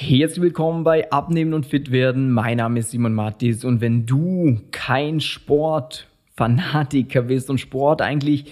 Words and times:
Herzlich 0.00 0.40
willkommen 0.40 0.84
bei 0.84 1.10
Abnehmen 1.10 1.54
und 1.54 1.66
Fit 1.66 1.90
werden. 1.90 2.30
Mein 2.30 2.58
Name 2.58 2.78
ist 2.78 2.92
Simon 2.92 3.14
Mattis 3.14 3.64
und 3.64 3.80
wenn 3.80 4.06
du 4.06 4.60
kein 4.70 5.18
Sportfanatiker 5.18 7.22
bist 7.22 7.50
und 7.50 7.58
Sport 7.58 8.00
eigentlich 8.00 8.44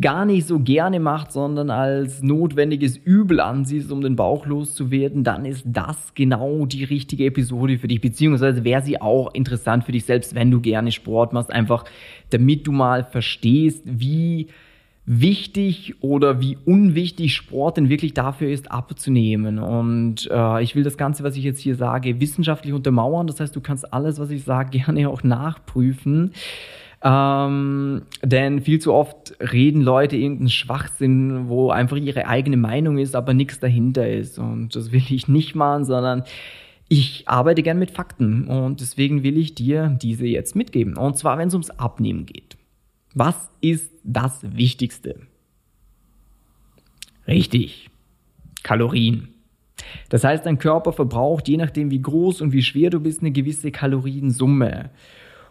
gar 0.00 0.24
nicht 0.24 0.46
so 0.46 0.60
gerne 0.60 0.98
macht, 0.98 1.30
sondern 1.30 1.68
als 1.68 2.22
notwendiges 2.22 2.96
Übel 2.96 3.38
ansiehst, 3.38 3.92
um 3.92 4.00
den 4.00 4.16
Bauch 4.16 4.46
loszuwerden, 4.46 5.24
dann 5.24 5.44
ist 5.44 5.64
das 5.66 6.14
genau 6.14 6.64
die 6.64 6.84
richtige 6.84 7.26
Episode 7.26 7.76
für 7.76 7.88
dich, 7.88 8.00
beziehungsweise 8.00 8.64
wäre 8.64 8.80
sie 8.80 8.98
auch 8.98 9.34
interessant 9.34 9.84
für 9.84 9.92
dich 9.92 10.06
selbst, 10.06 10.34
wenn 10.34 10.50
du 10.50 10.62
gerne 10.62 10.90
Sport 10.90 11.34
machst, 11.34 11.52
einfach 11.52 11.84
damit 12.30 12.66
du 12.66 12.72
mal 12.72 13.04
verstehst, 13.04 13.82
wie 13.84 14.48
wichtig 15.10 15.94
oder 16.02 16.38
wie 16.38 16.58
unwichtig 16.66 17.34
Sport 17.34 17.78
denn 17.78 17.88
wirklich 17.88 18.12
dafür 18.12 18.50
ist, 18.50 18.70
abzunehmen. 18.70 19.58
Und 19.58 20.28
äh, 20.30 20.62
ich 20.62 20.76
will 20.76 20.84
das 20.84 20.98
Ganze, 20.98 21.24
was 21.24 21.34
ich 21.36 21.44
jetzt 21.44 21.60
hier 21.60 21.76
sage, 21.76 22.20
wissenschaftlich 22.20 22.74
untermauern. 22.74 23.26
Das 23.26 23.40
heißt, 23.40 23.56
du 23.56 23.62
kannst 23.62 23.90
alles, 23.92 24.20
was 24.20 24.30
ich 24.30 24.44
sage, 24.44 24.70
gerne 24.78 25.08
auch 25.08 25.22
nachprüfen. 25.22 26.32
Ähm, 27.02 28.02
denn 28.22 28.60
viel 28.60 28.80
zu 28.80 28.92
oft 28.92 29.34
reden 29.40 29.80
Leute 29.80 30.16
irgendeinen 30.16 30.50
Schwachsinn, 30.50 31.48
wo 31.48 31.70
einfach 31.70 31.96
ihre 31.96 32.26
eigene 32.26 32.58
Meinung 32.58 32.98
ist, 32.98 33.16
aber 33.16 33.32
nichts 33.32 33.60
dahinter 33.60 34.06
ist. 34.06 34.38
Und 34.38 34.76
das 34.76 34.92
will 34.92 35.04
ich 35.08 35.26
nicht 35.26 35.54
machen, 35.54 35.86
sondern 35.86 36.24
ich 36.88 37.22
arbeite 37.26 37.62
gern 37.62 37.78
mit 37.78 37.92
Fakten 37.92 38.46
und 38.46 38.80
deswegen 38.80 39.22
will 39.22 39.38
ich 39.38 39.54
dir 39.54 39.96
diese 40.02 40.26
jetzt 40.26 40.54
mitgeben. 40.56 40.96
Und 40.98 41.16
zwar, 41.16 41.38
wenn 41.38 41.48
es 41.48 41.54
ums 41.54 41.70
Abnehmen 41.70 42.26
geht. 42.26 42.57
Was 43.14 43.50
ist 43.60 43.90
das 44.04 44.40
Wichtigste? 44.56 45.20
Richtig, 47.26 47.90
Kalorien. 48.62 49.28
Das 50.08 50.24
heißt, 50.24 50.46
dein 50.46 50.58
Körper 50.58 50.92
verbraucht, 50.92 51.48
je 51.48 51.56
nachdem 51.56 51.90
wie 51.90 52.02
groß 52.02 52.40
und 52.40 52.52
wie 52.52 52.62
schwer 52.62 52.90
du 52.90 53.00
bist, 53.00 53.20
eine 53.20 53.30
gewisse 53.30 53.70
Kaloriensumme. 53.70 54.90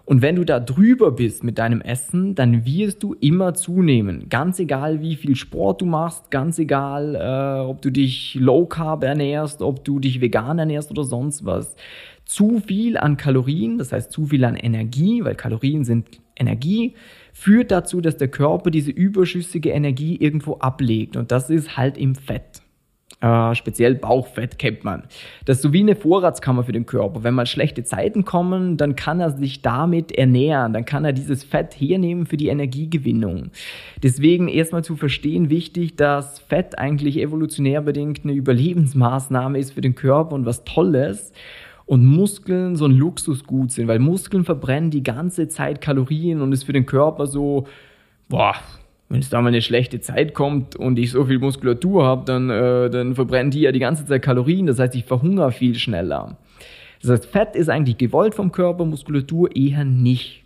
Und 0.06 0.22
wenn 0.22 0.38
du 0.38 0.46
da 0.46 0.62
drüber 0.62 1.12
bist 1.12 1.44
mit 1.44 1.58
deinem 1.58 1.82
Essen, 1.82 2.34
dann 2.34 2.66
wirst 2.66 3.04
du 3.04 3.14
immer 3.16 3.54
zunehmen. 3.56 4.30
Ganz 4.30 4.58
egal, 4.58 5.02
wie 5.02 5.18
viel 5.18 5.36
Sport 5.36 5.82
du 5.82 5.86
machst, 5.86 6.32
ganz 6.32 6.58
egal, 6.60 7.16
äh, 7.16 7.68
ob 7.68 7.82
du 7.82 7.90
dich 7.92 8.36
low 8.36 8.66
carb 8.66 9.04
ernährst, 9.04 9.62
ob 9.62 9.84
du 9.84 10.00
dich 10.00 10.22
vegan 10.22 10.60
ernährst 10.60 10.92
oder 10.92 11.04
sonst 11.04 11.44
was. 11.44 11.76
Zu 12.28 12.60
viel 12.60 12.98
an 12.98 13.16
Kalorien, 13.16 13.78
das 13.78 13.94
heißt 13.94 14.12
zu 14.12 14.26
viel 14.26 14.44
an 14.44 14.58
Energie, 14.58 15.24
weil 15.24 15.36
Kalorien 15.36 15.86
sind 15.86 16.20
Energie, 16.36 16.94
führt 17.34 17.72
dazu, 17.72 18.02
dass 18.02 18.18
der 18.18 18.28
Körper 18.28 18.70
diese 18.70 18.92
überschüssige 18.92 19.70
Energie 19.70 20.18
irgendwo 20.18 20.58
ablegt. 20.58 21.16
Und 21.16 21.32
das 21.32 21.50
ist 21.50 21.78
halt 21.78 21.98
im 21.98 22.16
Fett. 22.16 22.62
Äh, 23.22 23.56
speziell 23.56 23.96
Bauchfett 23.96 24.60
kennt 24.60 24.84
man. 24.84 25.04
Das 25.46 25.58
ist 25.58 25.64
so 25.64 25.74
wie 25.74 25.80
eine 25.80 25.96
Vorratskammer 25.96 26.64
für 26.64 26.74
den 26.74 26.86
Körper. 26.86 27.24
Wenn 27.24 27.34
mal 27.34 27.48
schlechte 27.48 27.84
Zeiten 27.84 28.26
kommen, 28.26 28.78
dann 28.78 28.96
kann 28.96 29.20
er 29.20 29.32
sich 29.32 29.64
damit 29.64 30.12
ernähren. 30.12 30.74
Dann 30.74 30.86
kann 30.86 31.06
er 31.06 31.14
dieses 31.14 31.44
Fett 31.44 31.74
hernehmen 31.74 32.28
für 32.28 32.38
die 32.38 32.50
Energiegewinnung. 32.50 33.52
Deswegen 34.04 34.50
erstmal 34.50 34.84
zu 34.84 34.98
verstehen 34.98 35.50
wichtig, 35.50 35.96
dass 35.96 36.40
Fett 36.40 36.78
eigentlich 36.78 37.18
evolutionär 37.18 37.82
bedingt 37.82 38.20
eine 38.24 38.34
Überlebensmaßnahme 38.34 39.58
ist 39.58 39.72
für 39.72 39.82
den 39.82 39.96
Körper 39.96 40.36
und 40.36 40.46
was 40.46 40.64
Tolles 40.64 41.32
und 41.88 42.06
Muskeln 42.06 42.76
so 42.76 42.86
ein 42.86 42.92
Luxusgut 42.92 43.72
sind, 43.72 43.88
weil 43.88 43.98
Muskeln 43.98 44.44
verbrennen 44.44 44.92
die 44.92 45.04
ganze 45.04 45.48
Zeit 45.48 45.82
Kalorien 45.82 46.42
und 46.42 46.52
ist 46.52 46.66
für 46.66 46.74
den 46.74 46.86
Körper 46.86 47.26
so, 47.26 47.66
boah, 48.28 48.54
wenn 49.10 49.22
es 49.22 49.30
da 49.30 49.42
mal 49.42 49.48
eine 49.48 49.62
schlechte 49.62 50.02
Zeit 50.02 50.34
kommt 50.34 50.76
und 50.76 51.00
ich 51.00 51.12
so 51.12 51.26
viel 51.26 51.40
Muskulatur 51.40 52.04
habe, 52.04 52.26
dann, 52.26 52.50
äh, 52.50 52.90
dann 52.90 53.16
verbrennen 53.16 53.52
die 53.52 53.62
ja 53.62 53.72
die 53.72 53.80
ganze 53.80 54.06
Zeit 54.06 54.22
Kalorien, 54.22 54.68
das 54.68 54.80
heißt, 54.80 54.96
ich 54.96 55.06
verhungere 55.06 55.54
viel 55.54 55.76
schneller. 55.76 56.38
Das 57.02 57.12
heißt, 57.12 57.26
Fett 57.28 57.56
ist 57.56 57.70
eigentlich 57.70 57.98
gewollt 57.98 58.36
vom 58.36 58.52
Körper, 58.52 58.84
Muskulatur 58.84 59.56
eher 59.56 59.86
nicht. 59.86 60.44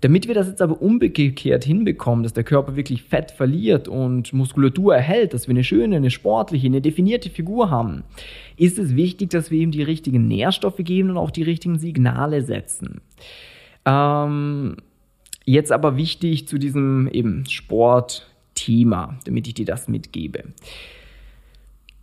Damit 0.00 0.28
wir 0.28 0.34
das 0.34 0.46
jetzt 0.46 0.62
aber 0.62 0.80
umgekehrt 0.80 1.64
hinbekommen, 1.64 2.22
dass 2.22 2.32
der 2.32 2.44
Körper 2.44 2.76
wirklich 2.76 3.02
Fett 3.02 3.32
verliert 3.32 3.88
und 3.88 4.32
Muskulatur 4.32 4.94
erhält, 4.94 5.34
dass 5.34 5.48
wir 5.48 5.52
eine 5.52 5.64
schöne, 5.64 5.96
eine 5.96 6.10
sportliche, 6.10 6.66
eine 6.66 6.80
definierte 6.80 7.30
Figur 7.30 7.70
haben, 7.70 8.04
ist 8.56 8.78
es 8.78 8.94
wichtig, 8.94 9.30
dass 9.30 9.50
wir 9.50 9.60
ihm 9.60 9.72
die 9.72 9.82
richtigen 9.82 10.28
Nährstoffe 10.28 10.78
geben 10.78 11.10
und 11.10 11.16
auch 11.16 11.32
die 11.32 11.42
richtigen 11.42 11.78
Signale 11.78 12.42
setzen. 12.42 13.00
Ähm, 13.84 14.76
jetzt 15.44 15.72
aber 15.72 15.96
wichtig 15.96 16.46
zu 16.46 16.58
diesem 16.58 17.08
eben 17.08 17.44
Sportthema, 17.46 19.18
damit 19.24 19.48
ich 19.48 19.54
dir 19.54 19.66
das 19.66 19.88
mitgebe. 19.88 20.44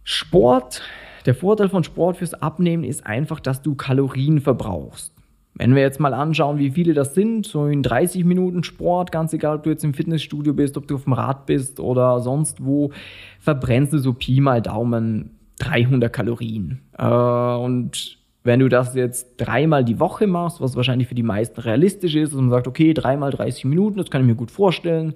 Sport, 0.03 0.81
der 1.25 1.33
Vorteil 1.33 1.69
von 1.69 1.83
Sport 1.83 2.17
fürs 2.17 2.33
Abnehmen 2.33 2.83
ist 2.83 3.05
einfach, 3.05 3.39
dass 3.39 3.61
du 3.61 3.75
Kalorien 3.75 4.41
verbrauchst. 4.41 5.14
Wenn 5.57 5.73
wir 5.73 5.81
jetzt 5.81 6.01
mal 6.01 6.13
anschauen, 6.13 6.57
wie 6.57 6.71
viele 6.71 6.93
das 6.93 7.15
sind, 7.15 7.45
so 7.45 7.67
in 7.67 7.81
30 7.81 8.25
Minuten 8.25 8.63
Sport, 8.63 9.11
ganz 9.13 9.31
egal, 9.31 9.57
ob 9.57 9.63
du 9.63 9.69
jetzt 9.69 9.85
im 9.85 9.93
Fitnessstudio 9.93 10.53
bist, 10.53 10.75
ob 10.77 10.87
du 10.87 10.95
auf 10.95 11.05
dem 11.05 11.13
Rad 11.13 11.45
bist 11.45 11.79
oder 11.79 12.19
sonst 12.19 12.63
wo, 12.63 12.91
verbrennst 13.39 13.93
du 13.93 13.99
so 13.99 14.13
Pi 14.13 14.41
mal 14.41 14.61
Daumen 14.61 15.31
300 15.59 16.11
Kalorien. 16.11 16.81
Äh, 16.97 17.05
und 17.05 18.17
wenn 18.43 18.59
du 18.59 18.69
das 18.69 18.95
jetzt 18.95 19.37
dreimal 19.37 19.85
die 19.85 19.99
Woche 19.99 20.27
machst, 20.27 20.59
was 20.59 20.75
wahrscheinlich 20.75 21.07
für 21.07 21.15
die 21.15 21.23
meisten 21.23 21.59
realistisch 21.61 22.15
ist, 22.15 22.33
und 22.33 22.41
man 22.41 22.49
sagt, 22.51 22.67
okay, 22.67 22.93
dreimal 22.93 23.31
30 23.31 23.65
Minuten, 23.65 23.97
das 23.97 24.11
kann 24.11 24.21
ich 24.21 24.27
mir 24.27 24.35
gut 24.35 24.51
vorstellen, 24.51 25.13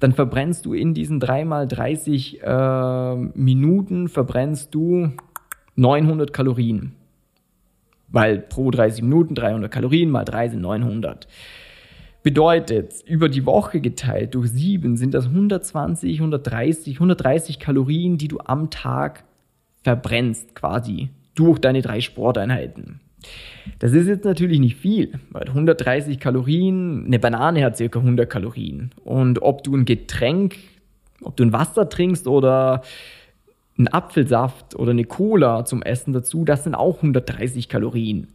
dann 0.00 0.12
verbrennst 0.12 0.66
du 0.66 0.72
in 0.72 0.94
diesen 0.94 1.20
dreimal 1.20 1.68
30 1.68 2.42
äh, 2.42 3.14
Minuten, 3.14 4.08
verbrennst 4.08 4.74
du 4.74 5.12
900 5.76 6.32
Kalorien. 6.32 6.94
Weil 8.16 8.38
pro 8.38 8.70
30 8.70 9.02
Minuten 9.02 9.34
300 9.34 9.70
Kalorien 9.70 10.08
mal 10.08 10.24
3 10.24 10.48
sind 10.48 10.62
900. 10.62 11.28
Bedeutet, 12.22 12.94
über 13.04 13.28
die 13.28 13.44
Woche 13.44 13.82
geteilt 13.82 14.34
durch 14.34 14.48
7 14.48 14.96
sind 14.96 15.12
das 15.12 15.26
120, 15.26 16.20
130, 16.20 16.94
130 16.94 17.58
Kalorien, 17.58 18.16
die 18.16 18.28
du 18.28 18.38
am 18.42 18.70
Tag 18.70 19.24
verbrennst 19.82 20.54
quasi 20.54 21.10
durch 21.34 21.58
deine 21.58 21.82
drei 21.82 22.00
Sporteinheiten. 22.00 23.00
Das 23.80 23.92
ist 23.92 24.06
jetzt 24.06 24.24
natürlich 24.24 24.60
nicht 24.60 24.76
viel, 24.76 25.20
weil 25.28 25.46
130 25.48 26.18
Kalorien, 26.18 27.04
eine 27.04 27.18
Banane 27.18 27.62
hat 27.66 27.76
circa 27.76 27.98
100 27.98 28.30
Kalorien. 28.30 28.92
Und 29.04 29.42
ob 29.42 29.62
du 29.62 29.76
ein 29.76 29.84
Getränk, 29.84 30.56
ob 31.20 31.36
du 31.36 31.44
ein 31.44 31.52
Wasser 31.52 31.90
trinkst 31.90 32.26
oder 32.26 32.80
ein 33.78 33.88
Apfelsaft 33.88 34.74
oder 34.76 34.92
eine 34.92 35.04
Cola 35.04 35.64
zum 35.64 35.82
Essen 35.82 36.12
dazu, 36.12 36.44
das 36.44 36.64
sind 36.64 36.74
auch 36.74 36.96
130 36.96 37.68
Kalorien. 37.68 38.28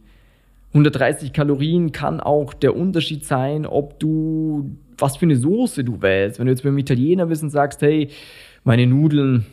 130 0.68 1.32
Kalorien 1.32 1.92
kann 1.92 2.20
auch 2.20 2.54
der 2.54 2.76
Unterschied 2.76 3.26
sein, 3.26 3.66
ob 3.66 3.98
du, 4.00 4.76
was 4.96 5.16
für 5.16 5.26
eine 5.26 5.36
Soße 5.36 5.84
du 5.84 6.00
wählst. 6.00 6.38
Wenn 6.38 6.46
du 6.46 6.52
jetzt 6.52 6.62
beim 6.62 6.78
Italiener 6.78 7.26
bist 7.26 7.42
und 7.42 7.50
sagst, 7.50 7.82
hey, 7.82 8.08
meine 8.64 8.86
Nudeln, 8.86 9.44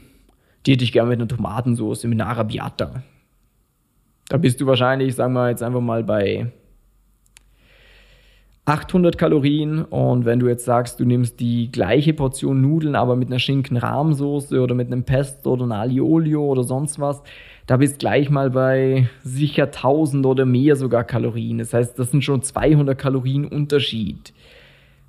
die 0.66 0.73
hätte 0.73 0.83
ich 0.83 0.91
gerne 0.91 1.09
mit 1.09 1.19
einer 1.19 1.28
Tomatensauce, 1.28 2.05
mit 2.05 2.22
einer 2.22 2.29
Arabiata. 2.29 3.03
Da 4.29 4.38
bist 4.38 4.61
du 4.61 4.67
wahrscheinlich, 4.67 5.16
sagen 5.16 5.33
wir 5.33 5.49
jetzt 5.49 5.63
einfach 5.63 5.81
mal 5.81 6.03
bei 6.03 6.51
800 8.69 9.18
Kalorien 9.18 9.84
und 9.84 10.25
wenn 10.25 10.38
du 10.38 10.47
jetzt 10.47 10.63
sagst, 10.63 11.00
du 11.00 11.06
nimmst 11.06 11.40
die 11.40 11.72
gleiche 11.72 12.13
Portion 12.13 12.62
Nudeln, 12.62 12.94
aber 12.94 13.16
mit 13.16 13.30
einer 13.30 13.40
Schinken-Rahmsoße 13.40 14.62
oder 14.62 14.75
mit 14.75 14.91
einem 14.91 15.06
Pesto 15.06 15.53
oder 15.53 15.63
einer 15.63 15.80
Aliolio 15.80 16.46
oder 16.46 16.63
sonst 16.63 17.00
was, 17.00 17.24
da 17.66 17.78
bist 17.78 17.97
gleich 17.97 18.29
mal 18.29 18.52
bei 18.52 19.09
sicher 19.24 19.63
1000 19.63 20.24
oder 20.24 20.46
mehr 20.46 20.75
sogar 20.75 21.03
Kalorien. 21.03 21.58
Das 21.58 21.74
heißt, 21.74 21.97
das 21.97 22.12
sind 22.12 22.24
schon 22.24 22.44
200 22.44 22.96
Kalorien 22.96 23.46
Unterschied. 23.46 24.34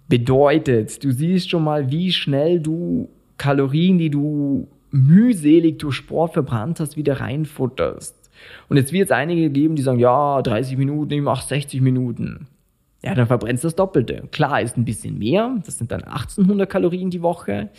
Bedeutet, 0.09 1.05
du 1.05 1.11
siehst 1.11 1.51
schon 1.51 1.65
mal, 1.65 1.91
wie 1.91 2.13
schnell 2.13 2.61
du 2.61 3.11
Kalorien, 3.37 3.99
die 3.99 4.09
du 4.09 4.69
mühselig 4.91 5.79
durch 5.79 5.97
Sport 5.97 6.33
verbrannt 6.33 6.81
hast, 6.81 6.97
wieder 6.97 7.21
reinfutterst. 7.21 8.17
Und 8.71 8.79
jetzt 8.79 8.95
wird 8.95 9.11
es 9.11 9.13
einige 9.13 9.51
geben, 9.51 9.77
die 9.77 9.83
sagen, 9.83 9.99
ja, 9.99 10.41
30 10.41 10.79
Minuten, 10.79 11.13
ich 11.13 11.21
mache 11.21 11.47
60 11.47 11.83
Minuten 11.83 12.47
ja, 13.03 13.15
dann 13.15 13.27
verbrennst 13.27 13.65
du 13.65 13.69
das 13.69 13.77
Doppelte. 13.77 14.29
Klar, 14.31 14.61
ist 14.61 14.77
ein 14.77 14.85
bisschen 14.85 15.19
mehr, 15.19 15.57
das 15.65 15.79
sind 15.79 15.91
dann 15.91 16.03
1800 16.03 16.69
Kalorien 16.69 17.11
die 17.11 17.23
Woche. 17.23 17.71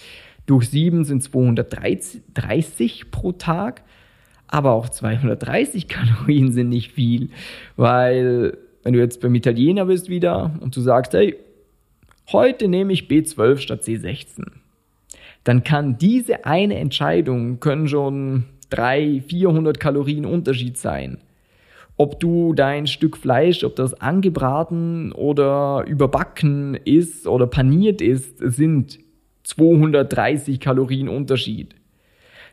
Durch 0.47 0.69
7 0.69 1.06
sind 1.06 1.21
230 1.21 3.12
pro 3.12 3.31
Tag, 3.31 3.83
aber 4.47 4.71
auch 4.71 4.89
230 4.89 5.88
Kalorien 5.89 6.51
sind 6.51 6.69
nicht 6.69 6.91
viel, 6.91 7.29
weil 7.75 8.57
wenn 8.83 8.94
du 8.94 9.00
jetzt 9.00 9.21
beim 9.21 9.35
Italiener 9.35 9.85
bist 9.85 10.09
wieder 10.09 10.51
und 10.59 10.75
du 10.75 10.81
sagst, 10.81 11.13
hey, 11.13 11.38
heute 12.31 12.67
nehme 12.67 12.91
ich 12.91 13.03
B12 13.03 13.57
statt 13.57 13.83
C16, 13.83 14.47
dann 15.44 15.63
kann 15.63 16.00
diese 16.00 16.45
eine 16.45 16.77
Entscheidung 16.77 17.59
können 17.59 17.88
schon 17.88 18.45
300, 18.71 19.24
400 19.29 19.79
Kalorien 19.79 20.25
Unterschied 20.25 20.77
sein 20.77 21.19
ob 22.01 22.19
du 22.19 22.53
dein 22.56 22.88
Stück 22.88 23.15
Fleisch, 23.15 23.63
ob 23.63 23.75
das 23.75 23.94
angebraten 23.94 25.12
oder 25.12 25.86
überbacken 25.88 26.74
ist 26.74 27.27
oder 27.27 27.45
paniert 27.45 28.01
ist, 28.01 28.39
sind 28.39 28.98
230 29.44 30.59
Kalorien 30.59 31.09
Unterschied. 31.09 31.75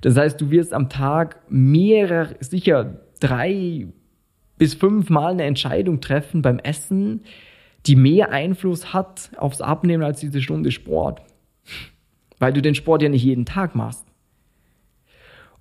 Das 0.03 0.19
heißt, 0.19 0.39
du 0.39 0.51
wirst 0.51 0.75
am 0.75 0.91
Tag 0.91 1.41
mehrere, 1.49 2.37
sicher 2.41 3.01
drei 3.21 3.87
bis 4.59 4.75
fünf 4.75 5.09
Mal 5.09 5.33
eine 5.33 5.45
Entscheidung 5.45 6.03
treffen 6.03 6.43
beim 6.43 6.59
Essen, 6.59 7.23
die 7.87 7.97
mehr 7.97 8.31
Einfluss 8.33 8.93
hat 8.93 9.31
aufs 9.39 9.63
Abnehmen 9.63 10.03
als 10.03 10.21
diese 10.21 10.43
Stunde 10.43 10.73
Sport. 10.73 11.23
Weil 12.39 12.53
du 12.53 12.61
den 12.61 12.75
Sport 12.75 13.01
ja 13.01 13.09
nicht 13.09 13.25
jeden 13.25 13.47
Tag 13.47 13.75
machst. 13.75 14.08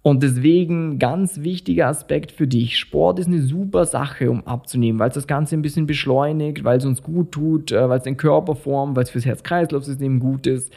Und 0.07 0.24
deswegen 0.24 1.00
ganz 1.00 1.42
wichtiger 1.42 1.88
Aspekt 1.88 2.31
für 2.31 2.48
dich. 2.48 2.80
Sport 2.80 3.19
ist 3.19 3.27
eine 3.27 3.42
super 3.42 3.86
Sache, 3.86 4.31
um 4.31 4.48
abzunehmen, 4.48 5.01
weil 5.01 5.09
es 5.09 5.15
das 5.15 5.27
Ganze 5.27 5.57
ein 5.57 5.62
bisschen 5.62 5.86
beschleunigt, 5.86 6.63
weil 6.63 6.77
es 6.77 6.86
uns 6.86 7.04
gut 7.04 7.33
tut, 7.33 7.74
äh, 7.74 7.89
weil 7.89 7.98
es 7.98 8.06
den 8.06 8.15
Körper 8.15 8.56
formt, 8.56 8.95
weil 8.95 9.04
es 9.04 9.09
fürs 9.09 9.25
Herz-Kreislauf-System 9.25 10.21
gut 10.21 10.48
ist. 10.48 10.74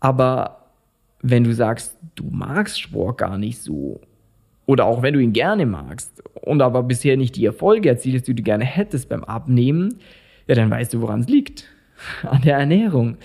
Aber 0.00 0.64
wenn 1.22 1.44
du 1.44 1.54
sagst, 1.54 1.96
du 2.16 2.24
magst 2.28 2.80
Sport 2.80 3.18
gar 3.18 3.38
nicht 3.38 3.62
so, 3.62 4.00
oder 4.66 4.84
auch 4.84 5.00
wenn 5.00 5.14
du 5.14 5.20
ihn 5.20 5.32
gerne 5.32 5.64
magst 5.64 6.20
und 6.42 6.60
aber 6.60 6.82
bisher 6.82 7.16
nicht 7.16 7.36
die 7.36 7.44
Erfolge 7.44 7.88
erzielst, 7.88 8.26
die 8.26 8.34
du 8.34 8.42
gerne 8.42 8.64
hättest 8.64 9.08
beim 9.08 9.22
Abnehmen, 9.22 10.00
ja, 10.48 10.56
dann 10.56 10.72
weißt 10.72 10.92
du, 10.92 11.02
woran 11.02 11.20
es 11.20 11.28
liegt. 11.28 11.66
An 12.24 12.42
der 12.42 12.58
Ernährung 12.58 13.16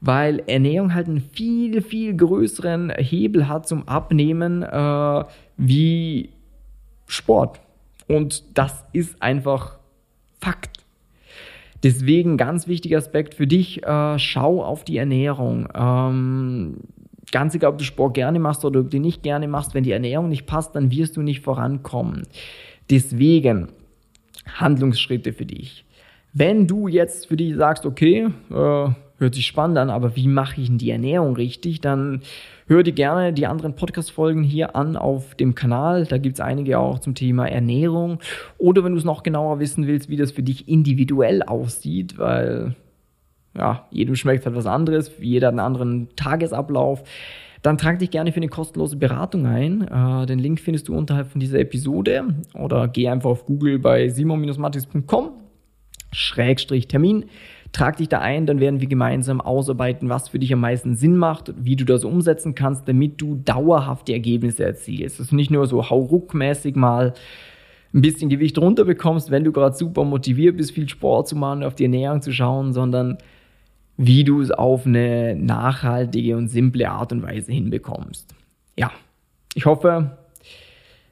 weil 0.00 0.42
Ernährung 0.46 0.94
halt 0.94 1.08
einen 1.08 1.20
viel, 1.20 1.82
viel 1.82 2.16
größeren 2.16 2.90
Hebel 2.90 3.48
hat 3.48 3.66
zum 3.66 3.88
Abnehmen 3.88 4.62
äh, 4.62 5.24
wie 5.56 6.30
Sport. 7.06 7.60
Und 8.06 8.56
das 8.56 8.84
ist 8.92 9.20
einfach 9.22 9.78
Fakt. 10.40 10.84
Deswegen 11.82 12.36
ganz 12.36 12.66
wichtiger 12.66 12.98
Aspekt 12.98 13.34
für 13.34 13.46
dich, 13.46 13.84
äh, 13.84 14.18
schau 14.18 14.62
auf 14.62 14.84
die 14.84 14.96
Ernährung. 14.96 15.68
Ähm, 15.74 16.76
ganz 17.30 17.54
egal, 17.54 17.72
ob 17.72 17.78
du 17.78 17.84
Sport 17.84 18.14
gerne 18.14 18.38
machst 18.38 18.64
oder 18.64 18.80
ob 18.80 18.90
du 18.90 18.98
nicht 18.98 19.22
gerne 19.22 19.48
machst, 19.48 19.74
wenn 19.74 19.84
die 19.84 19.92
Ernährung 19.92 20.28
nicht 20.28 20.46
passt, 20.46 20.74
dann 20.74 20.90
wirst 20.90 21.16
du 21.16 21.22
nicht 21.22 21.40
vorankommen. 21.40 22.22
Deswegen 22.90 23.68
Handlungsschritte 24.46 25.32
für 25.32 25.46
dich. 25.46 25.84
Wenn 26.32 26.66
du 26.66 26.88
jetzt 26.88 27.26
für 27.26 27.36
dich 27.36 27.54
sagst, 27.56 27.86
okay, 27.86 28.28
äh, 28.50 28.88
hört 29.18 29.34
sich 29.34 29.46
spannend 29.46 29.78
an, 29.78 29.90
aber 29.90 30.16
wie 30.16 30.28
mache 30.28 30.60
ich 30.60 30.68
denn 30.68 30.78
die 30.78 30.90
Ernährung 30.90 31.34
richtig? 31.36 31.80
Dann 31.80 32.22
hör 32.66 32.82
dir 32.82 32.92
gerne 32.92 33.32
die 33.32 33.46
anderen 33.46 33.74
Podcast-Folgen 33.74 34.44
hier 34.44 34.76
an 34.76 34.96
auf 34.96 35.34
dem 35.34 35.54
Kanal. 35.54 36.06
Da 36.06 36.18
gibt 36.18 36.36
es 36.36 36.40
einige 36.40 36.78
auch 36.78 37.00
zum 37.00 37.14
Thema 37.14 37.48
Ernährung. 37.48 38.20
Oder 38.58 38.84
wenn 38.84 38.92
du 38.92 38.98
es 38.98 39.04
noch 39.04 39.22
genauer 39.22 39.58
wissen 39.58 39.86
willst, 39.86 40.08
wie 40.08 40.16
das 40.16 40.32
für 40.32 40.42
dich 40.42 40.68
individuell 40.68 41.42
aussieht, 41.42 42.18
weil 42.18 42.76
ja, 43.56 43.86
jedem 43.90 44.14
schmeckt 44.14 44.46
halt 44.46 44.54
was 44.54 44.66
anderes, 44.66 45.10
jeder 45.18 45.48
hat 45.48 45.52
einen 45.52 45.60
anderen 45.60 46.08
Tagesablauf. 46.14 47.02
Dann 47.62 47.76
trag 47.76 47.98
dich 47.98 48.10
gerne 48.10 48.30
für 48.30 48.36
eine 48.36 48.48
kostenlose 48.48 48.96
Beratung 48.96 49.46
ein. 49.46 49.82
Äh, 49.82 50.26
den 50.26 50.38
Link 50.38 50.60
findest 50.60 50.86
du 50.86 50.94
unterhalb 50.94 51.28
von 51.32 51.40
dieser 51.40 51.58
Episode 51.58 52.24
oder 52.54 52.86
geh 52.86 53.08
einfach 53.08 53.30
auf 53.30 53.46
Google 53.46 53.80
bei 53.80 54.08
simon-matis.com 54.08 55.30
Schrägstrich 56.12 56.86
Termin 56.86 57.24
Trag 57.72 57.98
dich 57.98 58.08
da 58.08 58.20
ein, 58.20 58.46
dann 58.46 58.60
werden 58.60 58.80
wir 58.80 58.88
gemeinsam 58.88 59.40
ausarbeiten, 59.40 60.08
was 60.08 60.28
für 60.28 60.38
dich 60.38 60.52
am 60.52 60.60
meisten 60.60 60.94
Sinn 60.94 61.16
macht, 61.16 61.52
wie 61.58 61.76
du 61.76 61.84
das 61.84 62.04
umsetzen 62.04 62.54
kannst, 62.54 62.88
damit 62.88 63.20
du 63.20 63.36
dauerhafte 63.44 64.12
Ergebnisse 64.12 64.64
erzielst. 64.64 65.20
Dass 65.20 65.28
du 65.28 65.36
nicht 65.36 65.50
nur 65.50 65.66
so 65.66 65.88
hauruckmäßig 65.90 66.76
mal 66.76 67.14
ein 67.92 68.02
bisschen 68.02 68.28
Gewicht 68.28 68.58
runterbekommst, 68.58 69.30
wenn 69.30 69.44
du 69.44 69.52
gerade 69.52 69.76
super 69.76 70.04
motiviert 70.04 70.56
bist, 70.56 70.72
viel 70.72 70.88
Sport 70.88 71.28
zu 71.28 71.36
machen, 71.36 71.62
auf 71.62 71.74
die 71.74 71.84
Ernährung 71.84 72.22
zu 72.22 72.32
schauen, 72.32 72.72
sondern 72.72 73.18
wie 73.96 74.24
du 74.24 74.40
es 74.40 74.50
auf 74.50 74.86
eine 74.86 75.34
nachhaltige 75.36 76.36
und 76.36 76.48
simple 76.48 76.88
Art 76.88 77.12
und 77.12 77.22
Weise 77.22 77.52
hinbekommst. 77.52 78.34
Ja, 78.78 78.92
ich 79.54 79.66
hoffe, 79.66 80.18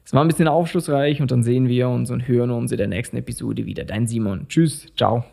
es 0.05 0.13
war 0.13 0.23
ein 0.23 0.27
bisschen 0.27 0.47
aufschlussreich 0.47 1.21
und 1.21 1.31
dann 1.31 1.43
sehen 1.43 1.67
wir 1.67 1.89
uns 1.89 2.09
und 2.11 2.27
hören 2.27 2.49
uns 2.49 2.71
in 2.71 2.77
der 2.77 2.87
nächsten 2.87 3.17
Episode 3.17 3.65
wieder. 3.65 3.83
Dein 3.83 4.07
Simon. 4.07 4.47
Tschüss, 4.47 4.87
ciao. 4.95 5.25